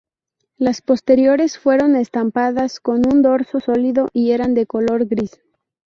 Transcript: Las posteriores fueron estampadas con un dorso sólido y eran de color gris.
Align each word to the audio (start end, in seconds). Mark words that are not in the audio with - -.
Las 0.57 0.81
posteriores 0.81 1.59
fueron 1.59 1.95
estampadas 1.95 2.79
con 2.79 3.05
un 3.07 3.21
dorso 3.21 3.59
sólido 3.59 4.07
y 4.13 4.31
eran 4.31 4.55
de 4.55 4.65
color 4.65 5.05
gris. 5.05 5.39